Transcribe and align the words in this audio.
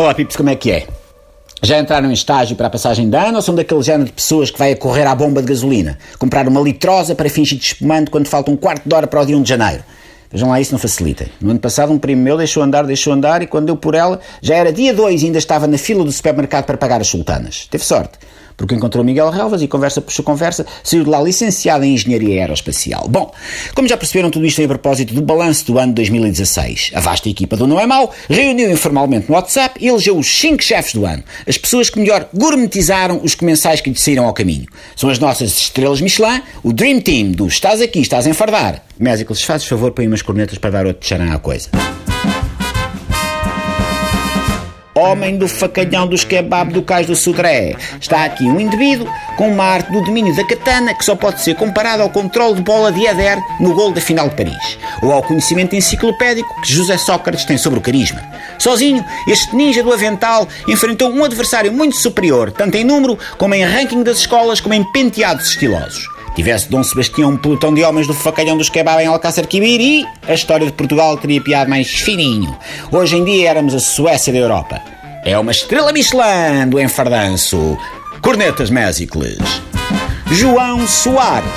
Olá, 0.00 0.14
Pips, 0.14 0.34
como 0.34 0.48
é 0.48 0.56
que 0.56 0.70
é? 0.70 0.86
Já 1.62 1.78
entraram 1.78 2.08
em 2.08 2.14
estágio 2.14 2.56
para 2.56 2.68
a 2.68 2.70
passagem 2.70 3.10
de 3.10 3.16
ano 3.18 3.36
ou 3.36 3.42
são 3.42 3.54
daquele 3.54 3.82
género 3.82 4.06
de 4.06 4.12
pessoas 4.12 4.50
que 4.50 4.58
vai 4.58 4.72
a 4.72 4.76
correr 4.76 5.04
à 5.04 5.14
bomba 5.14 5.42
de 5.42 5.48
gasolina? 5.48 5.98
Comprar 6.18 6.48
uma 6.48 6.58
litrosa 6.58 7.14
para 7.14 7.28
fingir 7.28 7.58
de 7.58 7.66
espumante 7.66 8.10
quando 8.10 8.26
falta 8.26 8.50
um 8.50 8.56
quarto 8.56 8.88
de 8.88 8.94
hora 8.94 9.06
para 9.06 9.20
o 9.20 9.26
dia 9.26 9.36
1 9.36 9.42
de 9.42 9.48
janeiro? 9.50 9.84
Vejam 10.32 10.48
lá, 10.48 10.58
isso 10.58 10.72
não 10.72 10.78
facilita. 10.78 11.26
No 11.38 11.50
ano 11.50 11.60
passado, 11.60 11.92
um 11.92 11.98
primo 11.98 12.22
meu 12.22 12.38
deixou 12.38 12.62
andar, 12.62 12.84
deixou 12.84 13.12
andar 13.12 13.42
e 13.42 13.46
quando 13.46 13.66
deu 13.66 13.76
por 13.76 13.94
ela, 13.94 14.18
já 14.40 14.54
era 14.54 14.72
dia 14.72 14.94
2 14.94 15.20
e 15.20 15.26
ainda 15.26 15.36
estava 15.36 15.66
na 15.66 15.76
fila 15.76 16.02
do 16.02 16.10
supermercado 16.10 16.64
para 16.64 16.78
pagar 16.78 17.02
as 17.02 17.06
sultanas. 17.06 17.68
Teve 17.70 17.84
sorte 17.84 18.18
porque 18.56 18.74
encontrou 18.74 19.04
Miguel 19.04 19.30
Relvas 19.30 19.62
e 19.62 19.68
conversa 19.68 20.00
puxa 20.00 20.22
conversa, 20.22 20.66
saiu 20.82 21.04
de 21.04 21.10
lá 21.10 21.20
licenciado 21.22 21.84
em 21.84 21.94
Engenharia 21.94 22.40
Aeroespacial. 22.40 23.08
Bom, 23.08 23.32
como 23.74 23.88
já 23.88 23.96
perceberam, 23.96 24.30
tudo 24.30 24.46
isto 24.46 24.60
é 24.60 24.64
a 24.64 24.68
propósito 24.68 25.14
do 25.14 25.22
balanço 25.22 25.66
do 25.66 25.78
ano 25.78 25.92
2016. 25.94 26.92
A 26.94 27.00
vasta 27.00 27.28
equipa 27.28 27.56
do 27.56 27.66
Não 27.66 27.80
é 27.80 27.86
Mau 27.86 28.12
reuniu 28.28 28.70
informalmente 28.70 29.28
no 29.28 29.34
WhatsApp 29.34 29.78
e 29.82 29.88
elegeu 29.88 30.16
os 30.16 30.26
5 30.26 30.62
chefes 30.62 30.94
do 30.94 31.04
ano, 31.04 31.22
as 31.46 31.56
pessoas 31.56 31.90
que 31.90 31.98
melhor 31.98 32.28
gourmetizaram 32.34 33.20
os 33.22 33.34
comensais 33.34 33.80
que 33.80 33.90
lhe 33.90 33.98
saíram 33.98 34.26
ao 34.26 34.32
caminho. 34.32 34.66
São 34.96 35.10
as 35.10 35.18
nossas 35.18 35.50
estrelas 35.56 36.00
Michelin, 36.00 36.42
o 36.62 36.72
Dream 36.72 37.00
Team 37.00 37.32
do 37.32 37.46
Estás 37.46 37.80
aqui, 37.80 38.00
estás 38.00 38.26
a 38.26 38.30
enfardar. 38.30 38.84
Mésicles, 38.98 39.42
fazes 39.42 39.66
favor 39.66 39.92
para 39.92 40.04
ir 40.04 40.08
umas 40.08 40.22
cornetas 40.22 40.58
para 40.58 40.70
dar 40.70 40.86
outro 40.86 41.02
tcharam 41.02 41.32
à 41.32 41.38
coisa. 41.38 41.70
Homem 45.00 45.38
do 45.38 45.48
facalhão 45.48 46.06
dos 46.06 46.24
kebab 46.24 46.74
do 46.74 46.82
cais 46.82 47.06
do 47.06 47.16
Sudré. 47.16 47.74
Está 47.98 48.24
aqui 48.24 48.44
um 48.44 48.60
indivíduo 48.60 49.08
com 49.34 49.50
uma 49.50 49.64
arte 49.64 49.90
do 49.90 50.04
domínio 50.04 50.36
da 50.36 50.44
katana 50.44 50.92
que 50.92 51.02
só 51.02 51.16
pode 51.16 51.40
ser 51.40 51.54
comparado 51.54 52.02
ao 52.02 52.10
controle 52.10 52.56
de 52.56 52.62
bola 52.62 52.92
de 52.92 53.06
Eder 53.06 53.38
no 53.58 53.72
gol 53.72 53.92
da 53.92 54.00
final 54.00 54.28
de 54.28 54.36
Paris. 54.36 54.78
Ou 55.02 55.10
ao 55.10 55.22
conhecimento 55.22 55.74
enciclopédico 55.74 56.60
que 56.60 56.74
José 56.74 56.98
Sócrates 56.98 57.46
tem 57.46 57.56
sobre 57.56 57.78
o 57.78 57.82
carisma. 57.82 58.20
Sozinho, 58.58 59.02
este 59.26 59.56
ninja 59.56 59.82
do 59.82 59.90
avental 59.90 60.46
enfrentou 60.68 61.10
um 61.10 61.24
adversário 61.24 61.72
muito 61.72 61.96
superior, 61.96 62.52
tanto 62.52 62.76
em 62.76 62.84
número 62.84 63.18
como 63.38 63.54
em 63.54 63.64
ranking 63.64 64.02
das 64.02 64.18
escolas, 64.18 64.60
como 64.60 64.74
em 64.74 64.84
penteados 64.92 65.48
estilosos. 65.48 66.19
Tivesse 66.40 66.70
Dom 66.70 66.82
Sebastião 66.82 67.32
um 67.32 67.36
pelotão 67.36 67.74
de 67.74 67.84
homens 67.84 68.06
do 68.06 68.14
facalhão 68.14 68.56
dos 68.56 68.70
kebab 68.70 69.02
em 69.02 69.06
Alcácer 69.06 69.46
Quibir 69.46 69.78
e 69.78 70.06
a 70.26 70.32
história 70.32 70.64
de 70.64 70.72
Portugal 70.72 71.14
teria 71.18 71.38
piado 71.38 71.68
mais 71.68 71.90
fininho. 71.90 72.56
Hoje 72.90 73.14
em 73.18 73.24
dia 73.26 73.50
éramos 73.50 73.74
a 73.74 73.78
Suécia 73.78 74.32
da 74.32 74.38
Europa. 74.38 74.80
É 75.22 75.38
uma 75.38 75.50
estrela 75.50 75.92
Michelin 75.92 76.66
do 76.70 76.80
enfardanço. 76.80 77.76
Cornetas 78.22 78.70
Mésicles. 78.70 79.36
João 80.30 80.88
Soares 80.88 81.50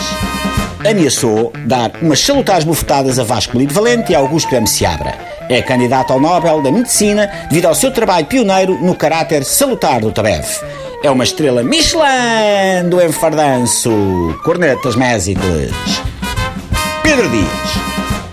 ameaçou 0.86 1.54
dar 1.66 1.94
umas 2.02 2.20
salutares 2.20 2.66
bufetadas 2.66 3.18
a 3.18 3.24
Vasco 3.24 3.58
Lido 3.58 3.74
Valente 3.74 4.12
e 4.12 4.16
Augusto 4.16 4.54
M. 4.54 4.68
Seabra. 4.68 5.18
É 5.48 5.62
candidato 5.62 6.12
ao 6.12 6.20
Nobel 6.20 6.62
da 6.62 6.70
Medicina 6.70 7.32
devido 7.50 7.68
ao 7.68 7.76
seu 7.76 7.90
trabalho 7.90 8.26
pioneiro 8.26 8.78
no 8.84 8.96
caráter 8.96 9.46
salutar 9.46 10.02
do 10.02 10.12
Tabev. 10.12 10.46
É 11.04 11.12
uma 11.12 11.26
estrela 11.26 11.62
Michelin 11.62 12.88
do 12.90 13.04
enfardanço. 13.04 13.92
Cornetas 14.42 14.96
Mésicles. 14.96 15.74
Pedro 17.04 17.28
Dias. 17.28 17.84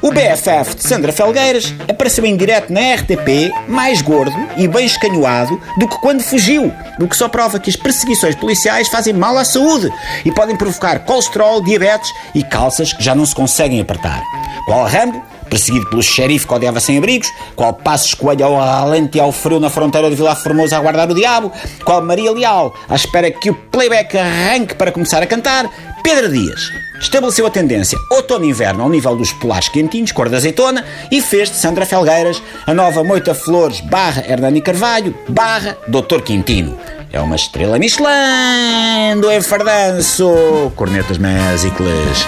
O 0.01 0.13
BFF 0.13 0.77
de 0.77 0.83
Sandra 0.85 1.13
Felgueiras 1.13 1.75
apareceu 1.89 2.25
em 2.25 2.37
direto 2.37 2.73
na 2.73 2.95
RTP 2.95 3.53
mais 3.67 4.01
gordo 4.01 4.35
e 4.57 4.69
bem 4.69 4.87
escanhoado 4.87 5.61
do 5.79 5.89
que 5.89 6.01
quando 6.01 6.23
fugiu, 6.23 6.73
o 7.01 7.09
que 7.09 7.17
só 7.17 7.29
prova 7.29 7.59
que 7.59 7.69
as 7.69 7.77
perseguições 7.77 8.37
policiais 8.37 8.87
fazem 8.87 9.13
mal 9.15 9.37
à 9.37 9.45
saúde 9.45 9.93
e 10.25 10.31
podem 10.31 10.57
provocar 10.57 11.01
colesterol, 11.01 11.61
diabetes 11.63 12.11
e 12.37 12.45
calças 12.45 12.93
que 12.93 13.03
já 13.03 13.17
não 13.17 13.27
se 13.27 13.35
conseguem 13.35 13.81
apertar. 13.81 14.23
Qual 14.65 14.87
Rambo, 14.87 15.21
perseguido 15.51 15.91
pelo 15.91 16.03
xerife 16.03 16.47
que 16.47 16.55
odiava 16.55 16.81
sem-abrigos, 16.81 17.29
qual 17.55 17.75
Passos 17.75 18.15
Coelho 18.15 18.47
ao 18.47 18.57
ralente 18.57 19.19
e 19.19 19.21
ao 19.21 19.33
frio 19.33 19.61
na 19.61 19.69
fronteira 19.69 20.09
de 20.09 20.17
Vila 20.17 20.35
Formosa 20.35 20.79
a 20.79 20.81
guardar 20.81 21.11
o 21.11 21.15
diabo, 21.15 21.53
qual 21.85 22.01
Maria 22.01 22.33
Leal 22.33 22.75
à 22.89 22.95
espera 22.95 23.31
que 23.31 23.51
o 23.51 23.55
playback 23.55 24.17
arranque 24.17 24.75
para 24.77 24.93
começar 24.93 25.23
a 25.23 25.27
cantar, 25.27 25.69
Pedro 26.03 26.31
Dias 26.31 26.71
estabeleceu 27.01 27.47
a 27.47 27.51
tendência 27.51 27.99
outono-inverno 28.11 28.83
ao 28.83 28.89
nível 28.89 29.17
dos 29.17 29.33
polares 29.33 29.69
quentinhos, 29.69 30.13
cor 30.13 30.29
de 30.29 30.37
azeitona, 30.37 30.85
e 31.11 31.21
fez 31.21 31.51
de 31.51 31.57
Sandra 31.57 31.85
Felgueiras 31.85 32.43
a 32.67 32.73
nova 32.73 33.03
Moita 33.03 33.35
Flores 33.35 33.81
barra 33.81 34.25
Hernani 34.27 34.61
Carvalho 34.61 35.15
barra 35.29 35.77
Doutor 35.89 36.23
Quintino. 36.23 36.79
É 37.13 37.21
uma 37.21 37.35
estrela 37.35 37.79
Michelin 37.79 39.21
do 39.21 39.33
enfardanço. 39.33 40.73
Cornetas 40.77 41.19
Mésicles 41.19 42.27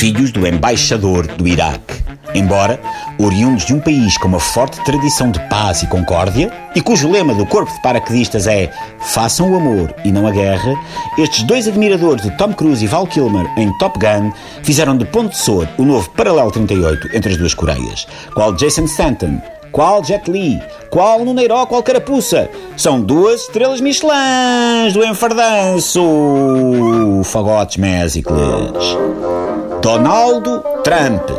filhos 0.00 0.32
do 0.32 0.46
embaixador 0.46 1.26
do 1.26 1.46
Iraque. 1.46 2.02
Embora 2.34 2.80
oriundos 3.18 3.66
de 3.66 3.74
um 3.74 3.80
país 3.80 4.16
com 4.16 4.28
uma 4.28 4.40
forte 4.40 4.82
tradição 4.82 5.30
de 5.30 5.38
paz 5.50 5.82
e 5.82 5.86
concórdia, 5.88 6.50
e 6.74 6.80
cujo 6.80 7.10
lema 7.10 7.34
do 7.34 7.44
corpo 7.44 7.70
de 7.70 7.82
paraquedistas 7.82 8.46
é 8.46 8.72
Façam 8.98 9.52
o 9.52 9.56
amor 9.56 9.94
e 10.02 10.10
não 10.10 10.26
a 10.26 10.30
guerra, 10.30 10.74
estes 11.18 11.42
dois 11.42 11.68
admiradores 11.68 12.22
de 12.22 12.30
Tom 12.38 12.54
Cruise 12.54 12.82
e 12.82 12.88
Val 12.88 13.06
Kilmer 13.06 13.46
em 13.58 13.76
Top 13.76 13.98
Gun 13.98 14.32
fizeram 14.62 14.96
de 14.96 15.04
ponto 15.04 15.36
de 15.36 15.68
o 15.76 15.84
novo 15.84 16.08
paralelo 16.12 16.50
38 16.50 17.14
entre 17.14 17.32
as 17.32 17.36
duas 17.36 17.52
Coreias, 17.52 18.06
qual 18.32 18.54
Jason 18.54 18.84
Stanton, 18.84 19.38
qual 19.70 20.02
Jet 20.02 20.30
Li, 20.30 20.58
qual 20.88 21.22
Nuneiró, 21.26 21.66
qual 21.66 21.82
Carapuça. 21.82 22.48
São 22.74 23.02
duas 23.02 23.42
estrelas 23.42 23.82
Michelins 23.82 24.94
do 24.94 25.04
enfardanço. 25.04 26.00
Fagotes 27.22 27.76
Mésicles. 27.76 28.96
Donaldo 29.82 30.62
Trump. 30.84 31.30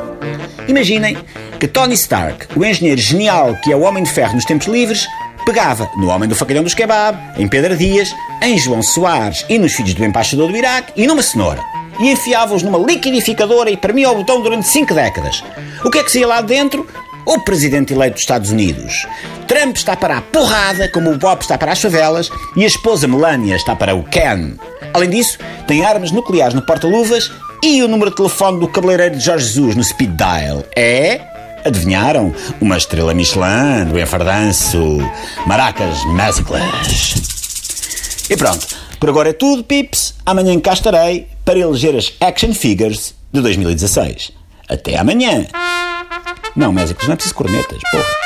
Imaginem 0.68 1.16
que 1.60 1.68
Tony 1.68 1.94
Stark, 1.94 2.48
o 2.58 2.66
engenheiro 2.66 3.00
genial 3.00 3.56
que 3.62 3.72
é 3.72 3.76
o 3.76 3.82
Homem 3.82 4.04
de 4.04 4.10
Ferro 4.10 4.34
nos 4.34 4.46
tempos 4.46 4.66
livres, 4.68 5.08
pegava 5.46 5.88
no 5.96 6.10
Homem 6.10 6.28
do 6.28 6.36
Facalhão 6.36 6.64
dos 6.64 6.74
Kebab, 6.74 7.18
em 7.38 7.48
Pedro 7.48 7.78
Dias, 7.78 8.16
em 8.42 8.58
João 8.58 8.82
Soares 8.82 9.46
e 9.48 9.60
nos 9.60 9.74
filhos 9.74 9.94
do 9.94 10.04
embaixador 10.04 10.52
do 10.52 10.58
Iraque 10.58 10.92
e 10.96 11.06
numa 11.06 11.22
cenoura. 11.22 11.62
E 12.00 12.10
enfiava-os 12.10 12.64
numa 12.64 12.80
liquidificadora 12.80 13.70
e 13.70 13.78
premia 13.78 14.10
o 14.10 14.16
botão 14.16 14.42
durante 14.42 14.68
cinco 14.68 14.96
décadas. 14.96 15.44
O 15.86 15.92
que 15.92 16.00
é 16.00 16.04
que 16.04 16.12
saía 16.12 16.26
lá 16.26 16.42
dentro? 16.42 16.88
O 17.28 17.42
presidente 17.42 17.94
eleito 17.94 18.16
dos 18.16 18.24
Estados 18.24 18.50
Unidos. 18.50 19.06
Trump 19.48 19.76
está 19.76 19.96
para 19.96 20.18
a 20.18 20.22
porrada, 20.22 20.90
como 20.90 21.12
o 21.12 21.18
Bob 21.20 21.42
está 21.42 21.60
para 21.60 21.74
as 21.74 21.82
favelas, 21.82 22.32
e 22.56 22.64
a 22.64 22.68
esposa 22.68 23.08
Melania 23.08 23.56
está 23.56 23.76
para 23.76 23.94
o 23.94 24.04
Ken. 24.04 24.56
Além 24.94 25.12
disso, 25.12 25.38
tem 25.68 25.86
armas 25.86 26.12
nucleares 26.12 26.56
no 26.56 26.64
porta-luvas 26.64 27.32
e 27.64 27.84
o 27.84 27.88
número 27.88 28.10
de 28.10 28.18
telefone 28.18 28.60
do 28.60 28.68
cabeleireiro 28.68 29.18
de 29.18 29.24
Jorge 29.24 29.46
Jesus 29.46 29.76
no 29.76 29.84
speed 29.84 30.12
dial 30.16 30.64
é. 30.76 31.22
Adivinharam? 31.64 32.34
Uma 32.60 32.78
estrela 32.78 33.14
Michelin 33.14 33.86
do 33.88 34.00
enfardanço. 34.00 34.98
Maracas 35.46 36.04
Mésiclas. 36.06 37.16
E 38.30 38.36
pronto. 38.36 38.68
Por 39.00 39.10
agora 39.10 39.30
é 39.30 39.34
tudo, 39.34 39.64
pips. 39.64 40.16
Amanhã 40.26 40.60
cá 40.60 40.74
estarei 40.74 41.28
para 41.46 41.60
eleger 41.60 41.96
as 41.96 42.14
action 42.20 42.54
figures 42.54 43.14
de 43.32 43.42
2016. 43.42 44.32
Até 44.68 44.98
amanhã. 44.98 45.46
Não, 46.56 46.72
Mésicos, 46.72 47.08
não 47.08 47.14
é 47.14 47.16
preciso 47.16 47.36
cornetas, 47.36 47.80
porra. 47.92 48.21